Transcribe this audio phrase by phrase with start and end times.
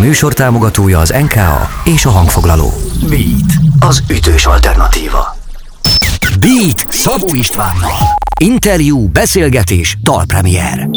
[0.00, 2.72] műsor támogatója az NKA és a hangfoglaló.
[3.08, 5.36] Beat, az ütős alternatíva.
[6.40, 7.98] Beat Szabó Istvánnal.
[8.40, 10.88] Interjú, beszélgetés, dalpremier.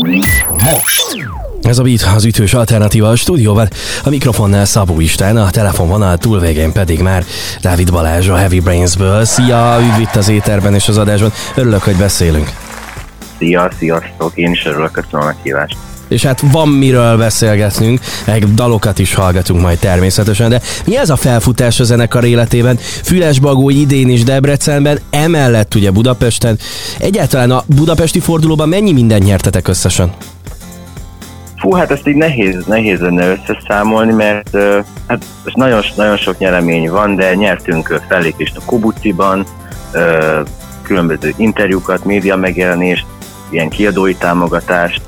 [0.49, 1.27] Most.
[1.61, 3.67] Ez a Beat az ütős alternatíva a stúdióban.
[4.03, 7.23] A mikrofonnál Szabó István, a telefonvonal túlvégén pedig már
[7.61, 9.25] Dávid Balázs a Heavy Brainsből.
[9.25, 11.31] Szia, üdv itt az éterben és az adásban.
[11.55, 12.49] Örülök, hogy beszélünk.
[13.37, 15.77] Szia, sziasztok, én is örülök, köszönöm a meghívást
[16.13, 21.15] és hát van miről beszélgetnünk, meg dalokat is hallgatunk majd természetesen, de mi ez a
[21.15, 22.77] felfutás a zenekar életében?
[22.79, 26.57] Fülesbagó idén is Debrecenben, emellett ugye Budapesten.
[26.99, 30.11] Egyáltalán a budapesti fordulóban mennyi mindent nyertetek összesen?
[31.57, 34.57] Fú, hát ezt így nehéz, nehéz lenne összeszámolni, mert
[35.07, 39.45] hát nagyon, nagyon sok nyeremény van, de nyertünk fellépést a Kobuciban,
[40.83, 43.05] különböző interjúkat, média megjelenést,
[43.53, 45.01] ilyen kiadói támogatást,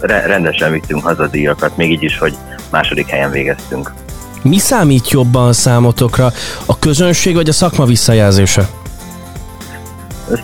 [0.00, 2.36] rendesen vittünk hazadíjakat, még így is, hogy
[2.70, 3.92] második helyen végeztünk.
[4.42, 6.32] Mi számít jobban számotokra,
[6.66, 8.68] a közönség vagy a szakma visszajelzése?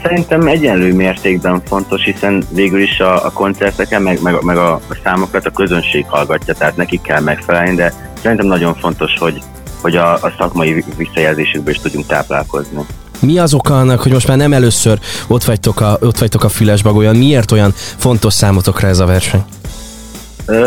[0.03, 4.97] Szerintem egyenlő mértékben fontos, hiszen végül is a, a koncerteken, meg, meg, meg a, a
[5.05, 9.43] számokat a közönség hallgatja, tehát nekik kell megfelelni, de szerintem nagyon fontos, hogy,
[9.81, 12.79] hogy a, a szakmai visszajelzésükből is tudjunk táplálkozni.
[13.21, 16.49] Mi az oka annak, hogy most már nem először ott vagytok a, ott vagytok a
[16.49, 17.17] Fülesbagolyan?
[17.17, 19.45] Miért olyan fontos számotokra ez a verseny?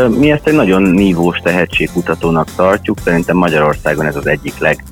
[0.07, 4.83] Mi ezt egy nagyon nívós tehetségkutatónak tartjuk, szerintem Magyarországon ez az egyik leg,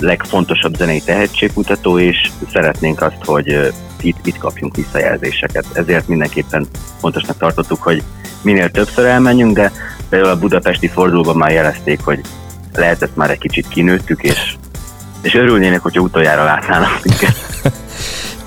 [0.00, 5.64] legfontosabb zenei tehetségkutató, és szeretnénk azt, hogy itt, itt kapjunk visszajelzéseket.
[5.72, 6.66] Ezért mindenképpen
[7.00, 8.02] fontosnak tartottuk, hogy
[8.42, 9.72] minél többször elmenjünk, de
[10.08, 12.20] például a budapesti fordulóban már jelezték, hogy
[12.74, 14.56] lehet ezt már egy kicsit kinőttük, és
[15.26, 17.00] és örülnének, hogyha utoljára látnának.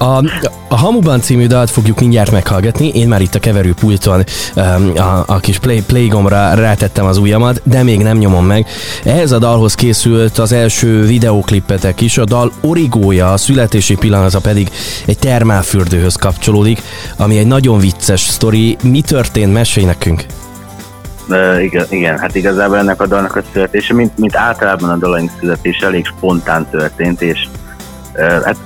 [0.01, 0.23] A,
[0.67, 2.87] a Hamuban című dalt fogjuk mindjárt meghallgatni.
[2.87, 4.23] Én már itt a keverőpulton
[4.55, 8.67] um, a, a kis play, play gombra rátettem az ujjamat, de még nem nyomom meg.
[9.03, 12.17] Ehhez a dalhoz készült az első videóklippetek is.
[12.17, 14.69] A dal origója, a születési pillanata pedig
[15.05, 16.81] egy termálfürdőhöz kapcsolódik,
[17.17, 18.77] ami egy nagyon vicces sztori.
[18.83, 19.53] Mi történt?
[19.53, 20.25] Mesélj nekünk!
[21.59, 25.85] Igen, igen, hát igazából ennek a dalnak a születése, mint, mint általában a dalaink születése
[25.85, 27.47] elég spontán történt, és
[28.15, 28.57] uh, hát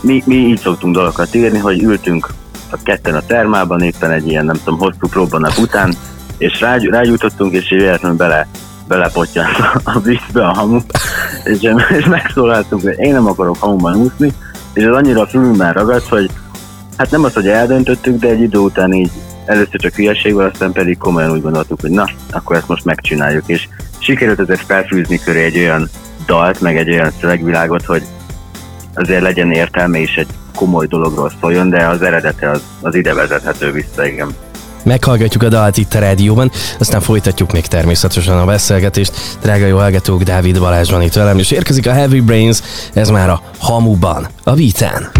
[0.00, 2.28] mi, mi így szoktunk dalokat írni, hogy ültünk
[2.70, 5.94] a ketten a termában, éppen egy ilyen, nem tudom, hosszú próbanak után,
[6.38, 8.46] és rágy, rágyújtottunk, és véletlenül bele,
[8.88, 10.80] belepottyant a vízbe a hamu,
[11.44, 11.58] és,
[11.98, 14.32] és megszólaltunk, hogy én nem akarok hamuban úszni,
[14.72, 16.30] és az annyira a fülünkben ragadt, hogy
[16.96, 19.10] hát nem az, hogy eldöntöttük, de egy idő után így
[19.46, 23.68] először csak hülyeségből, aztán pedig komolyan úgy gondoltuk, hogy na, akkor ezt most megcsináljuk, és
[23.98, 25.88] sikerült ezért felfűzni köré egy olyan
[26.26, 28.02] dalt, meg egy olyan szövegvilágot, hogy
[28.94, 33.72] azért legyen értelme és egy komoly dologról szóljon, de az eredete az, az ide vezethető
[33.72, 34.34] vissza, igen.
[34.84, 39.12] Meghallgatjuk a dalt itt a rádióban, aztán folytatjuk még természetesen a beszélgetést.
[39.42, 42.58] Drága jó hallgatók, Dávid Balázs van itt velem, és érkezik a Heavy Brains,
[42.94, 45.10] ez már a Hamuban, a Vitán.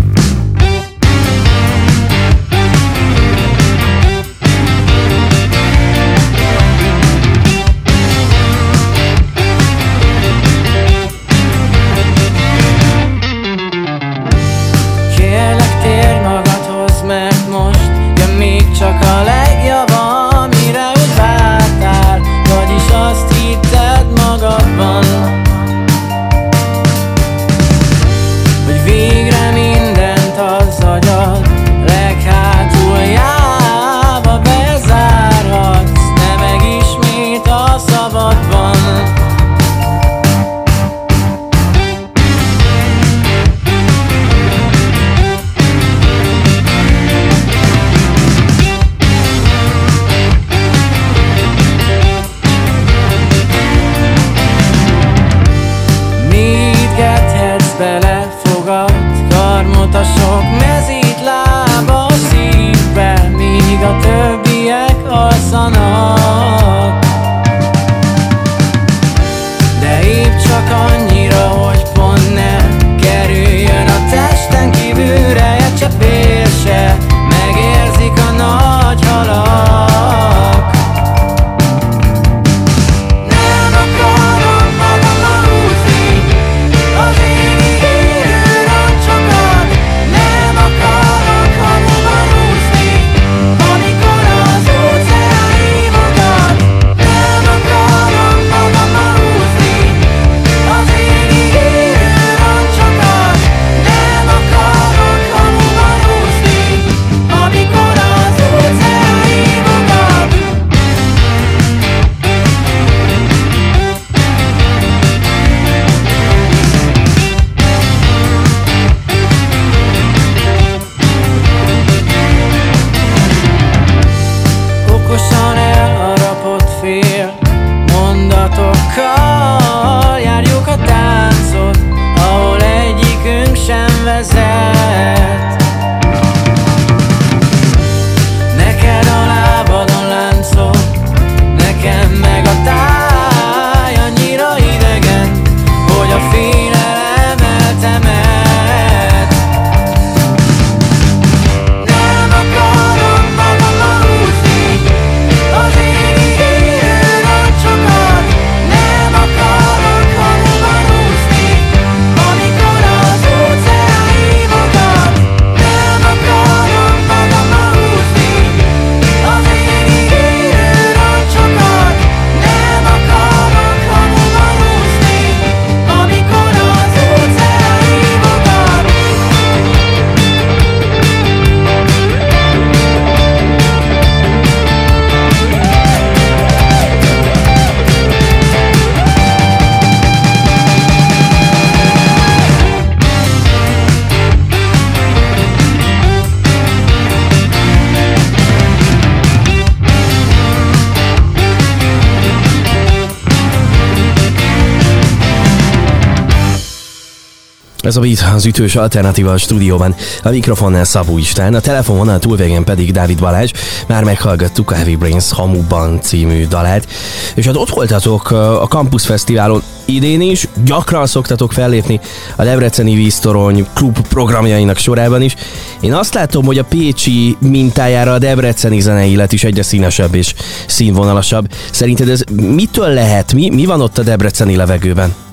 [207.86, 209.94] Ez a Beat az ütős alternatíva a stúdióban.
[210.22, 213.50] A mikrofonnál Szabó István, a telefonvonal túlvégén pedig Dávid Balázs.
[213.86, 216.86] Már meghallgattuk a Heavy Brains Hamuban című dalát.
[217.34, 222.00] És hát ott voltatok a Campus Fesztiválon idén is, gyakran szoktatok fellépni
[222.36, 225.34] a Debreceni víztorony klub programjainak sorában is.
[225.80, 230.34] Én azt látom, hogy a Pécsi mintájára a Debreceni zenei élet is egyre színesebb és
[230.66, 231.52] színvonalasabb.
[231.70, 233.32] Szerinted ez mitől lehet?
[233.32, 235.25] Mi, mi van ott a Debreceni levegőben?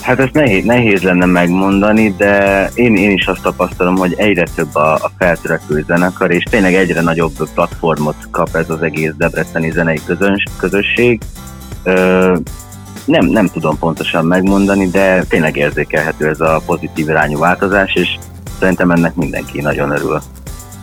[0.00, 4.74] Hát ezt nehéz, nehéz lenne megmondani, de én, én is azt tapasztalom, hogy egyre több
[4.74, 10.00] a, a feltörekvő zenekar, és tényleg egyre nagyobb platformot kap ez az egész debreceni zenei
[10.06, 11.20] közöns, közösség.
[11.82, 12.36] Ö,
[13.04, 18.08] nem, nem tudom pontosan megmondani, de tényleg érzékelhető ez a pozitív irányú változás, és
[18.58, 20.20] szerintem ennek mindenki nagyon örül.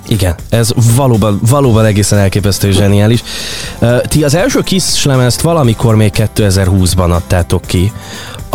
[0.08, 3.24] Igen, ez valóban, valóban egészen elképesztő zseniális.
[4.02, 7.92] Ti az első kis lemezt valamikor még 2020-ban adtátok ki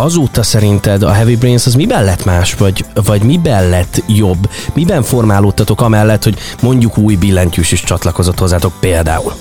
[0.02, 4.50] azóta szerinted a Heavy Brains az miben lett más, vagy, vagy miben lett jobb?
[4.75, 9.32] Miben formálódtatok amellett, hogy mondjuk új billentyűs is csatlakozott hozzátok például?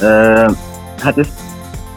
[0.00, 0.54] Uh,
[0.98, 1.26] hát ez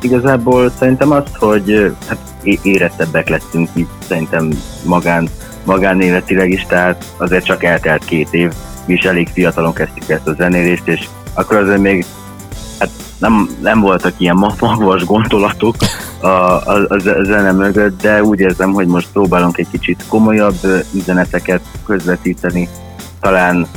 [0.02, 2.18] igazából szerintem azt, hogy hát
[2.62, 4.50] érettebbek lettünk itt, szerintem
[4.84, 5.30] magán,
[5.64, 8.52] magánéletileg is, tehát azért csak eltelt két év,
[8.86, 12.06] mi is elég fiatalon kezdtük ezt a zenélést, és akkor azért még
[12.80, 15.76] hát nem, nem voltak ilyen magvas gondolatok,
[16.24, 20.58] a, a, a zene mögött, de úgy érzem, hogy most próbálunk egy kicsit komolyabb
[20.94, 22.70] üzeneteket közvetíteni,
[23.20, 23.68] talán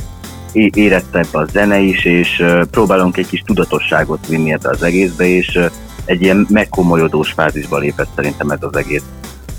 [0.53, 5.59] érettebb a zene is, és próbálunk egy kis tudatosságot vinni ebbe az egészbe, és
[6.05, 9.03] egy ilyen megkomolyodós fázisba lépett szerintem ez az egész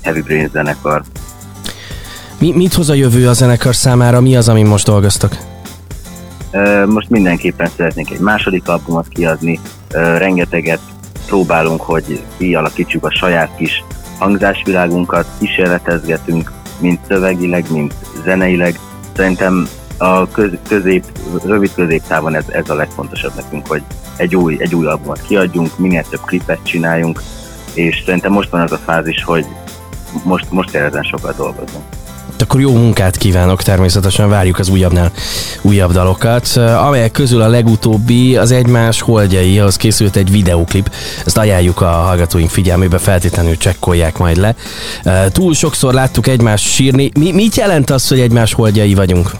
[0.03, 1.03] Heavy Brain zenekar.
[2.39, 4.21] Mi, mit hoz a jövő a zenekar számára?
[4.21, 5.37] Mi az, amin most dolgoztak?
[6.85, 9.59] Most mindenképpen szeretnénk egy második albumot kiadni,
[10.17, 10.79] rengeteget
[11.29, 13.83] próbálunk, hogy kialakítsuk a saját kis
[14.19, 17.93] hangzásvilágunkat, kísérletezgetünk, mint szövegileg, mint
[18.23, 18.79] zeneileg.
[19.15, 19.67] Szerintem
[19.97, 21.05] a köz, közép,
[21.45, 23.83] rövid középtávon ez, ez a legfontosabb nekünk, hogy
[24.17, 27.21] egy új, egy új albumot kiadjunk, minél több klipet csináljunk,
[27.73, 29.45] és szerintem most van az a fázis, hogy
[30.23, 31.83] most, most ezen sokat dolgozunk.
[32.41, 35.11] Akkor jó munkát kívánok, természetesen várjuk az újabbnál
[35.61, 40.91] újabb dalokat, amelyek közül a legutóbbi az egymás holdjai, az készült egy videóklip,
[41.25, 44.55] ezt ajánljuk a hallgatóink figyelmébe, feltétlenül csekkolják majd le.
[45.31, 47.11] Túl sokszor láttuk egymást sírni.
[47.19, 49.31] Mi, mit jelent az, hogy egymás holdjai vagyunk?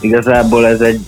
[0.00, 1.00] Igazából ez egy,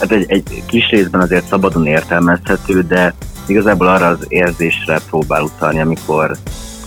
[0.00, 3.14] hát egy, egy kis részben azért szabadon értelmezhető, de
[3.46, 6.36] igazából arra az érzésre próbál utalni, amikor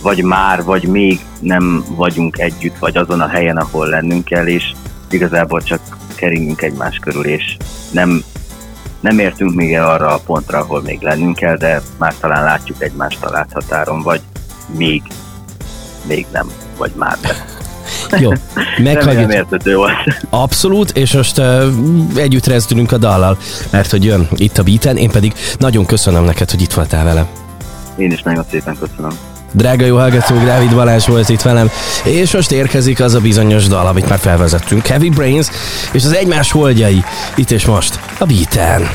[0.04, 4.72] vagy már, vagy még nem vagyunk együtt, vagy azon a helyen, ahol lennünk kell, és
[5.10, 5.80] igazából csak
[6.14, 7.56] keringünk egymás körül, és
[7.90, 8.24] nem,
[9.00, 12.82] nem értünk még el arra a pontra, ahol még lennünk kell, de már talán látjuk
[12.82, 14.20] egymást a láthatáron, vagy
[14.76, 15.02] még,
[16.06, 16.46] még nem,
[16.76, 17.34] vagy már nem.
[18.22, 18.30] Jó,
[18.82, 19.32] meghallgatjuk.
[19.32, 19.96] értető volt.
[20.30, 21.64] Abszolút, és most uh,
[22.16, 23.38] együtt rezdülünk a dallal,
[23.70, 27.26] mert hogy jön itt a beaten, én pedig nagyon köszönöm neked, hogy itt voltál vele.
[27.96, 29.33] Én is nagyon szépen köszönöm.
[29.54, 31.70] Drága jó hallgatók, Dávid Balázs volt itt velem,
[32.04, 35.46] és most érkezik az a bizonyos dal, amit már felvezettünk, Heavy Brains,
[35.92, 38.88] és az egymás holdjai, itt és most, a Beaten.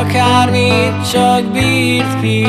[0.00, 2.46] akármit csak bírt ki.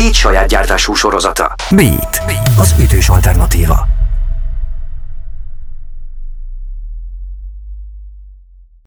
[0.00, 1.54] Beat saját gyártású sorozata.
[1.70, 2.22] Beat,
[2.58, 3.99] az ütős alternatíva.